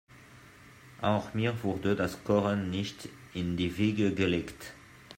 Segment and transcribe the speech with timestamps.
[1.03, 4.73] Auch mir wurde das Kochen nicht in die Wiege gelegt.